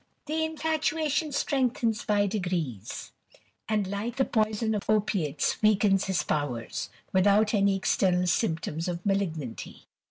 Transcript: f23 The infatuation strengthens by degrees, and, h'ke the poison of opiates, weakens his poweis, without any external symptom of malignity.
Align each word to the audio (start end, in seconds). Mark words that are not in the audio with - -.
f23 0.01 0.25
The 0.25 0.45
infatuation 0.45 1.31
strengthens 1.31 2.03
by 2.05 2.25
degrees, 2.25 3.11
and, 3.69 3.85
h'ke 3.85 4.15
the 4.15 4.25
poison 4.25 4.73
of 4.73 4.89
opiates, 4.89 5.61
weakens 5.61 6.05
his 6.05 6.23
poweis, 6.23 6.89
without 7.13 7.53
any 7.53 7.75
external 7.75 8.25
symptom 8.25 8.79
of 8.87 9.05
malignity. 9.05 9.83